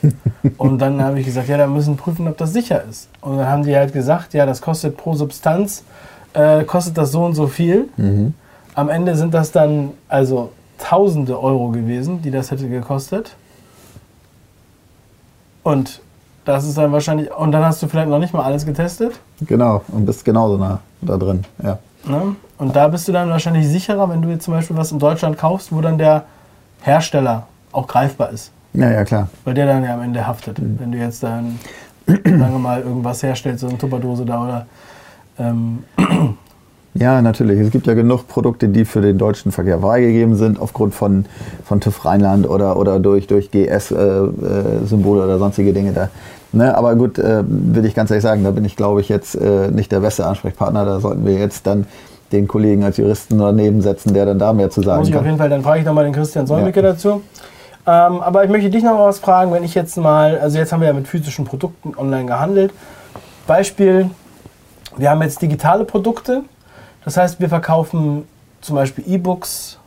[0.58, 3.08] und dann habe ich gesagt, ja, da müssen prüfen, ob das sicher ist.
[3.20, 5.84] Und dann haben die halt gesagt, ja, das kostet pro Substanz,
[6.32, 7.88] äh, kostet das so und so viel.
[7.96, 8.34] Mhm.
[8.74, 13.36] Am Ende sind das dann also tausende Euro gewesen, die das hätte gekostet.
[15.62, 16.00] Und
[16.44, 19.20] das ist dann wahrscheinlich, und dann hast du vielleicht noch nicht mal alles getestet.
[19.40, 21.78] Genau, und bist genauso nah da drin, ja.
[22.04, 22.34] Ne?
[22.56, 25.36] Und da bist du dann wahrscheinlich sicherer, wenn du jetzt zum Beispiel was in Deutschland
[25.36, 26.24] kaufst, wo dann der
[26.82, 28.52] Hersteller auch greifbar ist.
[28.72, 29.28] Ja, ja, klar.
[29.44, 30.58] Weil der dann ja am Ende haftet.
[30.58, 30.78] Mhm.
[30.78, 31.58] Wenn du jetzt dann,
[32.06, 34.66] sagen wir mal, irgendwas herstellst, so eine Tupperdose da oder
[35.38, 35.84] ähm,
[36.94, 37.60] ja, natürlich.
[37.60, 41.24] Es gibt ja genug Produkte, die für den deutschen Verkehr freigegeben sind, aufgrund von,
[41.64, 45.92] von TÜV Rheinland oder, oder durch, durch GS-Symbole äh, äh oder sonstige Dinge.
[45.92, 46.08] Da.
[46.52, 46.76] Ne?
[46.76, 49.70] Aber gut, äh, will ich ganz ehrlich sagen, da bin ich, glaube ich, jetzt äh,
[49.70, 50.84] nicht der beste Ansprechpartner.
[50.84, 51.86] Da sollten wir jetzt dann
[52.32, 55.20] den Kollegen als Juristen daneben setzen, der dann da mehr zu sagen Muss ich kann.
[55.20, 56.92] auf jeden Fall, dann frage ich nochmal den Christian Solmecke ja.
[56.92, 57.22] dazu.
[57.86, 60.72] Ähm, aber ich möchte dich noch mal was fragen, wenn ich jetzt mal, also jetzt
[60.72, 62.72] haben wir ja mit physischen Produkten online gehandelt.
[63.46, 64.10] Beispiel,
[64.96, 66.42] wir haben jetzt digitale Produkte
[67.04, 68.24] das heißt, wir verkaufen
[68.60, 69.78] zum Beispiel E-Books,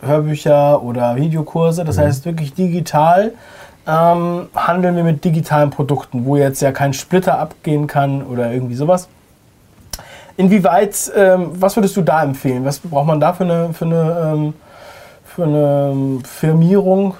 [0.00, 1.84] Hörbücher oder Videokurse.
[1.84, 2.02] Das mhm.
[2.02, 3.32] heißt, wirklich digital
[3.86, 8.74] ähm, handeln wir mit digitalen Produkten, wo jetzt ja kein Splitter abgehen kann oder irgendwie
[8.74, 9.08] sowas.
[10.36, 12.64] Inwieweit, ähm, was würdest du da empfehlen?
[12.64, 14.54] Was braucht man da für eine, für eine, ähm,
[15.24, 17.14] für eine Firmierung?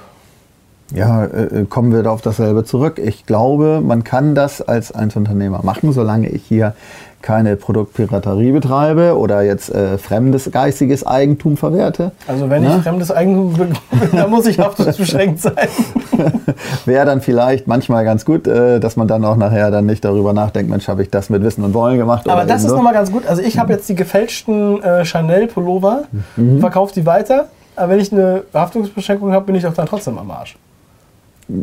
[0.94, 2.98] Ja, äh, äh, kommen wir da auf dasselbe zurück.
[2.98, 6.74] Ich glaube, man kann das als Einzelunternehmer machen, solange ich hier
[7.22, 12.12] keine Produktpiraterie betreibe oder jetzt äh, fremdes geistiges Eigentum verwerte.
[12.26, 12.76] Also wenn Na?
[12.76, 13.78] ich fremdes Eigentum bin,
[14.12, 15.68] dann muss ich haftungsbeschränkt sein.
[16.86, 20.32] Wäre dann vielleicht manchmal ganz gut, äh, dass man dann auch nachher dann nicht darüber
[20.32, 22.28] nachdenkt, Mensch, habe ich das mit Wissen und Wollen gemacht.
[22.28, 22.76] Aber das ist so?
[22.76, 23.26] nochmal ganz gut.
[23.26, 26.04] Also ich habe jetzt die gefälschten äh, Chanel-Pullover,
[26.36, 26.60] mhm.
[26.60, 30.30] verkaufe die weiter, aber wenn ich eine Haftungsbeschränkung habe, bin ich auch dann trotzdem am
[30.30, 30.56] Arsch.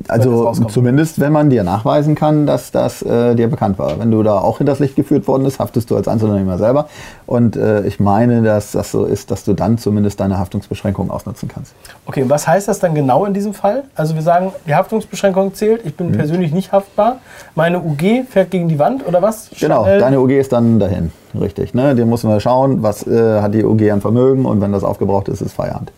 [0.08, 4.00] Also zumindest, wenn man dir nachweisen kann, dass das äh, dir bekannt war.
[4.00, 6.88] Wenn du da auch hinters Licht geführt worden bist, haftest du als Einzelunternehmer selber.
[7.26, 11.48] Und äh, ich meine, dass das so ist, dass du dann zumindest deine Haftungsbeschränkung ausnutzen
[11.48, 11.74] kannst.
[12.06, 13.84] Okay, was heißt das dann genau in diesem Fall?
[13.96, 16.18] Also wir sagen, die Haftungsbeschränkung zählt, ich bin mhm.
[16.18, 17.18] persönlich nicht haftbar,
[17.56, 19.50] meine UG fährt gegen die Wand oder was?
[19.60, 20.00] Genau, Schnell.
[20.00, 21.74] deine UG ist dann dahin, richtig.
[21.74, 21.96] Ne?
[21.96, 25.28] Dir muss man schauen, was äh, hat die UG an Vermögen und wenn das aufgebraucht
[25.30, 25.92] ist, ist Feierabend.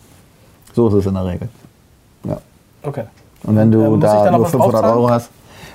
[0.74, 1.48] So ist es in der Regel.
[2.24, 2.38] Ja.
[2.82, 3.04] Okay.
[3.44, 5.30] Und wenn du ähm, da nur 500 Euro hast,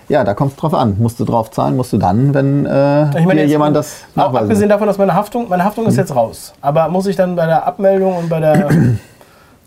[0.08, 0.98] ja, da kommt es drauf an.
[1.00, 4.46] Musst du drauf zahlen, musst du dann, wenn äh, ich meine, dir jemand das nachweisen
[4.46, 6.00] Abgesehen davon, dass meine Haftung, meine Haftung ist mhm.
[6.00, 6.54] jetzt raus.
[6.62, 8.70] Aber muss ich dann bei der Abmeldung und bei der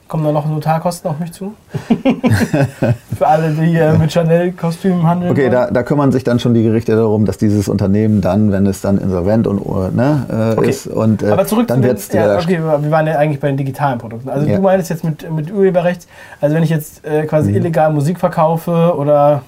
[0.08, 1.54] Kommen da noch Notarkosten auf mich zu?
[3.18, 5.30] Für alle, die hier mit Chanel-Kostümen handeln.
[5.30, 8.66] Okay, da, da, kümmern sich dann schon die Gerichte darum, dass dieses Unternehmen dann, wenn
[8.66, 10.70] es dann insolvent und, ne, äh, okay.
[10.70, 12.10] ist, und äh, Aber zurück dann wird es.
[12.10, 14.30] Ja, okay, wir waren ja eigentlich bei den digitalen Produkten.
[14.30, 14.56] Also ja.
[14.56, 16.06] du meinst jetzt mit, mit Urheberrecht,
[16.40, 17.58] also wenn ich jetzt äh, quasi mhm.
[17.58, 19.42] illegal Musik verkaufe oder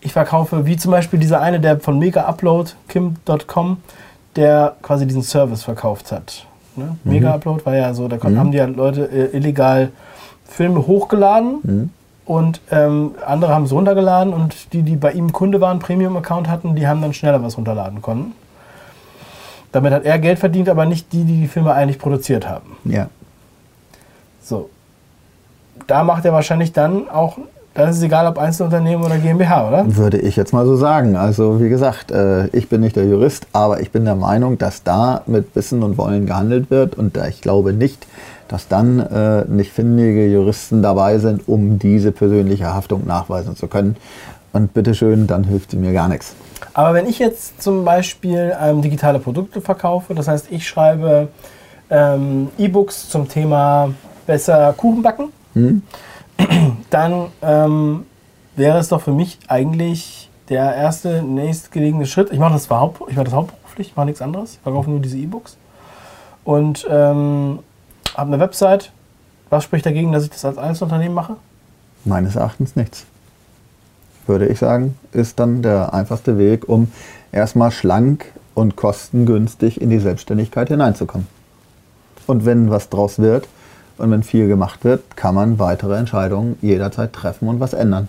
[0.00, 3.78] ich verkaufe, wie zum Beispiel dieser eine, der von Mega Upload, Kim.com,
[4.36, 6.46] der quasi diesen Service verkauft hat.
[6.76, 6.96] Ne?
[7.04, 7.12] Mhm.
[7.12, 8.38] Mega-Upload war ja so, da mhm.
[8.38, 9.90] haben die ja Leute äh, illegal
[10.44, 11.90] Filme hochgeladen mhm.
[12.24, 16.74] und ähm, andere haben es runtergeladen und die, die bei ihm Kunde waren, Premium-Account hatten,
[16.76, 18.32] die haben dann schneller was runterladen können.
[19.72, 22.76] Damit hat er Geld verdient, aber nicht die, die die Filme eigentlich produziert haben.
[22.84, 23.08] Ja.
[24.40, 24.70] So.
[25.86, 27.36] Da macht er wahrscheinlich dann auch
[27.76, 29.96] dann ist es egal, ob Einzelunternehmen oder GmbH, oder?
[29.96, 31.16] Würde ich jetzt mal so sagen.
[31.16, 34.82] Also wie gesagt, äh, ich bin nicht der Jurist, aber ich bin der Meinung, dass
[34.82, 38.06] da mit Wissen und Wollen gehandelt wird und ich glaube nicht,
[38.48, 43.96] dass dann äh, nicht findige Juristen dabei sind, um diese persönliche Haftung nachweisen zu können.
[44.52, 46.34] Und bitteschön, dann hilft sie mir gar nichts.
[46.72, 51.28] Aber wenn ich jetzt zum Beispiel ähm, digitale Produkte verkaufe, das heißt, ich schreibe
[51.90, 53.90] ähm, E-Books zum Thema
[54.26, 55.82] besser Kuchen backen, hm?
[56.90, 58.06] dann ähm,
[58.56, 62.32] wäre es doch für mich eigentlich der erste nächstgelegene Schritt.
[62.32, 64.54] Ich mache das, mache das hauptberuflich, ich mache nichts anderes.
[64.54, 65.56] Ich verkaufe nur diese E-Books.
[66.44, 67.58] Und ähm,
[68.16, 68.92] habe eine Website.
[69.50, 71.36] Was spricht dagegen, dass ich das als Einzelunternehmen mache?
[72.04, 73.04] Meines Erachtens nichts.
[74.26, 76.90] Würde ich sagen, ist dann der einfachste Weg, um
[77.30, 81.28] erstmal schlank und kostengünstig in die Selbstständigkeit hineinzukommen.
[82.26, 83.46] Und wenn was draus wird
[83.98, 88.08] und wenn viel gemacht wird, kann man weitere Entscheidungen jederzeit treffen und was ändern.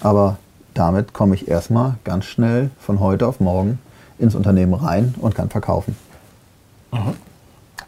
[0.00, 0.38] Aber
[0.74, 3.78] damit komme ich erstmal ganz schnell von heute auf morgen
[4.18, 5.96] ins Unternehmen rein und kann verkaufen.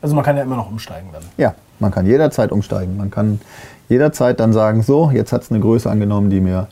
[0.00, 1.22] Also man kann ja immer noch umsteigen dann.
[1.36, 2.96] Ja, man kann jederzeit umsteigen.
[2.96, 3.40] Man kann
[3.88, 6.68] jederzeit dann sagen, so, jetzt hat es eine Größe angenommen, die, mir,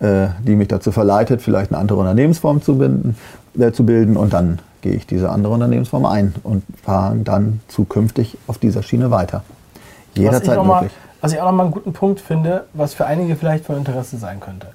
[0.00, 3.16] äh, die mich dazu verleitet, vielleicht eine andere Unternehmensform zu, binden,
[3.58, 8.38] äh, zu bilden und dann gehe ich diese andere Unternehmensform ein und fahre dann zukünftig
[8.46, 9.42] auf dieser Schiene weiter.
[9.42, 10.98] Was ich, Jederzeit auch mal, möglich.
[11.20, 14.16] was ich auch noch mal einen guten Punkt finde, was für einige vielleicht von Interesse
[14.16, 14.68] sein könnte.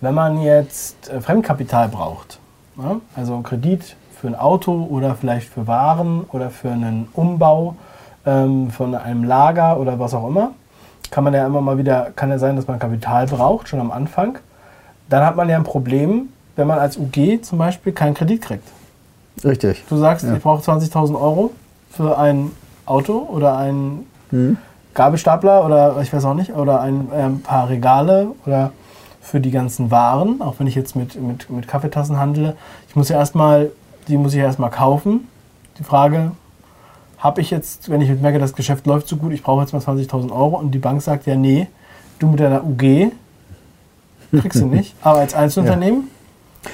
[0.00, 2.38] Wenn man jetzt äh, Fremdkapital braucht,
[2.76, 3.00] ne?
[3.14, 7.76] also einen Kredit für ein Auto oder vielleicht für Waren oder für einen Umbau
[8.26, 10.52] ähm, von einem Lager oder was auch immer,
[11.10, 13.90] kann man ja immer mal wieder, kann ja sein, dass man Kapital braucht, schon am
[13.90, 14.38] Anfang.
[15.08, 18.68] Dann hat man ja ein Problem, wenn man als UG zum Beispiel keinen Kredit kriegt.
[19.44, 19.84] Richtig.
[19.88, 20.34] Du sagst, Ja.
[20.34, 21.50] ich brauche 20.000 Euro
[21.90, 22.50] für ein
[22.86, 24.56] Auto oder einen Hm.
[24.94, 28.72] Gabelstapler oder ich weiß auch nicht, oder ein ähm, paar Regale oder
[29.20, 32.56] für die ganzen Waren, auch wenn ich jetzt mit, mit, mit Kaffeetassen handle.
[32.88, 33.70] Ich muss ja erstmal,
[34.08, 35.28] die muss ich ja erstmal kaufen.
[35.78, 36.32] Die Frage,
[37.18, 39.80] habe ich jetzt, wenn ich merke, das Geschäft läuft so gut, ich brauche jetzt mal
[39.80, 41.68] 20.000 Euro und die Bank sagt ja, nee,
[42.18, 43.12] du mit deiner UG
[44.40, 46.04] kriegst du nicht, aber als Einzelunternehmen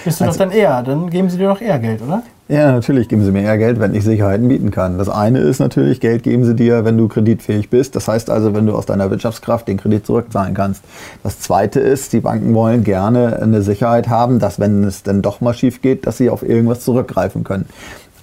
[0.05, 2.23] bist du Also- doch dann eher, dann geben sie dir doch eher Geld, oder?
[2.49, 4.99] Ja, natürlich geben sie mir eher Geld, wenn ich Sicherheiten bieten kann.
[4.99, 7.97] Das eine ist natürlich, Geld geben sie dir, wenn du kreditfähig bist.
[7.97, 10.85] Das heißt also, wenn du aus deiner Wirtschaftskraft den Kredit zurückzahlen kannst.
[11.25, 15.41] Das zweite ist, die Banken wollen gerne eine Sicherheit haben, dass wenn es denn doch
[15.41, 17.67] mal schief geht, dass sie auf irgendwas zurückgreifen können.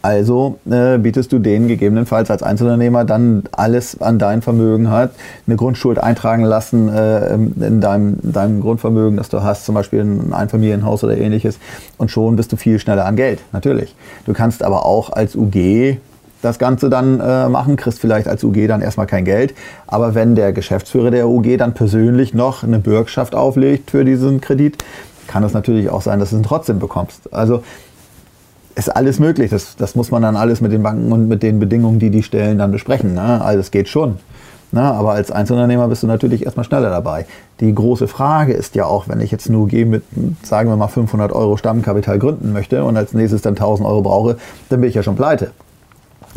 [0.03, 5.11] Also äh, bietest du denen gegebenenfalls als Einzelunternehmer dann alles an dein Vermögen hat,
[5.47, 10.33] eine Grundschuld eintragen lassen äh, in deinem, deinem Grundvermögen, das du hast, zum Beispiel ein
[10.33, 11.57] Einfamilienhaus oder ähnliches.
[11.97, 13.95] Und schon bist du viel schneller an Geld, natürlich.
[14.25, 15.99] Du kannst aber auch als UG
[16.41, 19.53] das Ganze dann äh, machen, kriegst vielleicht als UG dann erstmal kein Geld.
[19.87, 24.83] Aber wenn der Geschäftsführer der UG dann persönlich noch eine Bürgschaft auflegt für diesen Kredit,
[25.27, 27.33] kann es natürlich auch sein, dass du ihn trotzdem bekommst.
[27.33, 27.63] Also
[28.75, 29.51] ist alles möglich.
[29.51, 32.23] Das, das muss man dann alles mit den Banken und mit den Bedingungen, die die
[32.23, 33.13] stellen, dann besprechen.
[33.13, 33.41] Ne?
[33.41, 34.17] Also es geht schon.
[34.71, 34.81] Ne?
[34.81, 37.25] Aber als Einzelunternehmer bist du natürlich erstmal schneller dabei.
[37.59, 40.03] Die große Frage ist ja auch, wenn ich jetzt nur G mit,
[40.41, 44.37] sagen wir mal, 500 Euro Stammkapital gründen möchte und als nächstes dann 1000 Euro brauche,
[44.69, 45.51] dann bin ich ja schon pleite.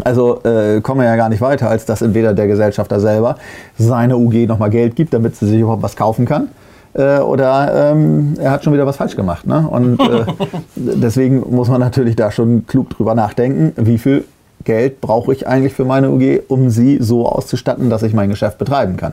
[0.04, 3.36] Also äh, kommen wir ja gar nicht weiter, als dass entweder der Gesellschafter selber
[3.78, 6.48] seine UG nochmal Geld gibt, damit sie sich überhaupt was kaufen kann.
[6.96, 9.46] Äh, oder ähm, er hat schon wieder was falsch gemacht.
[9.46, 9.68] Ne?
[9.68, 10.24] Und äh,
[10.76, 14.24] deswegen muss man natürlich da schon klug drüber nachdenken, wie viel
[14.64, 18.56] Geld brauche ich eigentlich für meine UG, um sie so auszustatten, dass ich mein Geschäft
[18.56, 19.12] betreiben kann.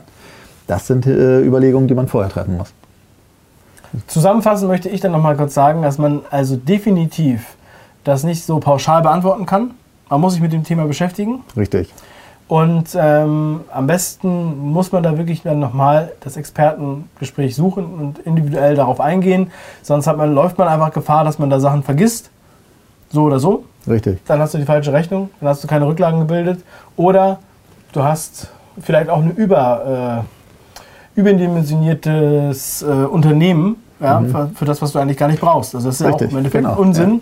[0.66, 2.72] Das sind äh, Überlegungen, die man vorher treffen muss.
[4.06, 7.54] Zusammenfassend möchte ich dann noch mal kurz sagen, dass man also definitiv
[8.02, 9.72] das nicht so pauschal beantworten kann.
[10.08, 11.44] Man muss sich mit dem Thema beschäftigen.
[11.56, 11.92] Richtig.
[12.46, 18.74] Und ähm, am besten muss man da wirklich dann nochmal das Expertengespräch suchen und individuell
[18.74, 19.50] darauf eingehen.
[19.82, 22.30] Sonst hat man, läuft man einfach Gefahr, dass man da Sachen vergisst.
[23.10, 23.64] So oder so.
[23.88, 24.20] Richtig.
[24.26, 26.62] Dann hast du die falsche Rechnung, dann hast du keine Rücklagen gebildet.
[26.96, 27.38] Oder
[27.92, 30.24] du hast vielleicht auch ein über,
[31.16, 35.74] äh, überdimensioniertes äh, Unternehmen ja, für, für das, was du eigentlich gar nicht brauchst.
[35.74, 36.14] Also das ist ja auch Mhm.
[36.14, 37.20] Richtig, im Endeffekt genau, Unsinn.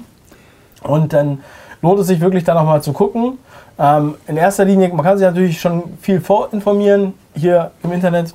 [0.82, 1.40] Und dann
[1.80, 3.38] lohnt es sich wirklich da nochmal zu gucken.
[3.78, 8.34] Ähm, in erster Linie, man kann sich natürlich schon viel vorinformieren hier im Internet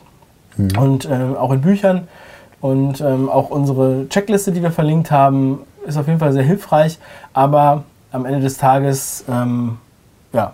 [0.57, 0.69] Mhm.
[0.79, 2.07] und ähm, auch in Büchern.
[2.59, 6.97] Und ähm, auch unsere Checkliste, die wir verlinkt haben, ist auf jeden Fall sehr hilfreich.
[7.33, 9.77] Aber am Ende des Tages ähm,
[10.33, 10.53] ja,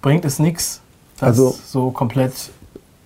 [0.00, 0.80] bringt es nichts,
[1.18, 2.32] das Also- so komplett.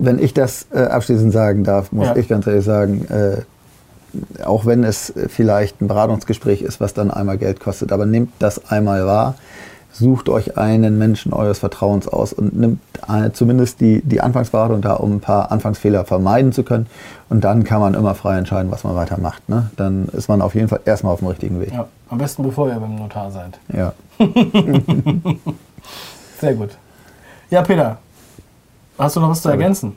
[0.00, 2.16] Wenn ich das äh, abschließend sagen darf, muss Ja.
[2.16, 7.36] ich ganz ehrlich sagen, äh, auch wenn es vielleicht ein Beratungsgespräch ist, was dann einmal
[7.38, 9.34] Geld kostet, aber nehmt das einmal wahr,
[9.98, 14.94] sucht euch einen Menschen eures Vertrauens aus und nimmt äh, zumindest die, die Anfangsberatung da,
[14.94, 16.86] um ein paar Anfangsfehler vermeiden zu können.
[17.28, 19.48] Und dann kann man immer frei entscheiden, was man weitermacht.
[19.48, 19.70] Ne?
[19.76, 21.72] Dann ist man auf jeden Fall erstmal auf dem richtigen Weg.
[21.72, 23.58] Ja, am besten bevor ihr beim Notar seid.
[23.72, 23.92] Ja.
[26.40, 26.70] Sehr gut.
[27.50, 27.98] Ja, Peter,
[28.98, 29.96] hast du noch was zu ergänzen?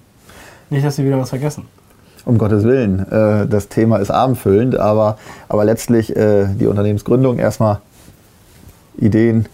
[0.69, 1.67] Nicht, dass wir wieder was vergessen.
[2.25, 5.17] Um Gottes Willen, äh, das Thema ist abendfüllend, aber,
[5.49, 7.81] aber letztlich äh, die Unternehmensgründung erstmal
[8.97, 9.47] Ideen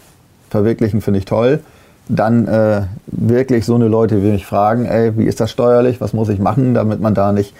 [0.50, 1.62] verwirklichen, finde ich toll.
[2.10, 6.14] Dann äh, wirklich so eine Leute wie mich fragen, ey, wie ist das steuerlich, was
[6.14, 7.54] muss ich machen, damit man da nicht,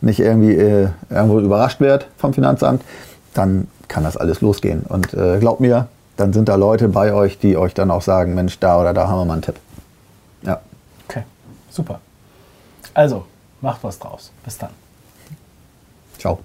[0.00, 2.82] nicht irgendwie äh, irgendwo überrascht wird vom Finanzamt,
[3.32, 4.82] dann kann das alles losgehen.
[4.88, 8.34] Und äh, glaubt mir, dann sind da Leute bei euch, die euch dann auch sagen,
[8.34, 9.56] Mensch, da oder da haben wir mal einen Tipp.
[10.42, 10.60] Ja.
[11.74, 11.98] Super.
[12.94, 13.24] Also,
[13.60, 14.30] macht was draus.
[14.44, 14.70] Bis dann.
[16.18, 16.38] Ciao.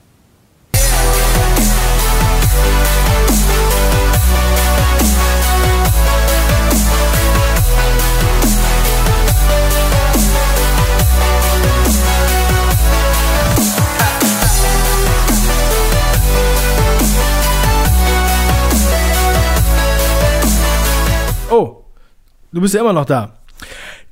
[22.52, 23.38] Du bist ja immer noch da.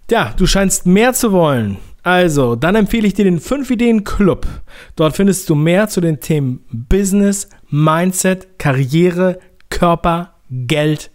[0.10, 1.78] Ja, du scheinst mehr zu wollen.
[2.04, 4.47] Also, dann empfehle ich dir den 5 Ideen Club.
[4.95, 11.12] Dort findest du mehr zu den Themen Business, Mindset, Karriere, Körper, Geld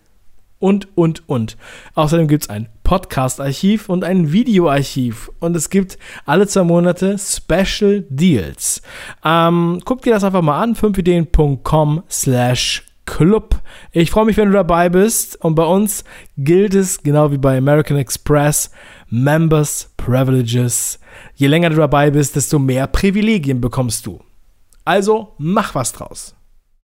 [0.59, 1.57] und, und, und.
[1.95, 5.31] Außerdem gibt es ein Podcast-Archiv und ein Videoarchiv.
[5.41, 8.83] Und es gibt alle zwei Monate Special Deals.
[9.25, 13.61] Ähm, guck dir das einfach mal an, 5ideen.com slash Club.
[13.93, 15.37] Ich freue mich, wenn du dabei bist.
[15.45, 16.03] Und bei uns
[16.39, 18.71] gilt es, genau wie bei American Express,
[19.11, 20.99] Members Privileges.
[21.35, 24.21] Je länger du dabei bist, desto mehr Privilegien bekommst du.
[24.87, 26.35] Also mach was draus.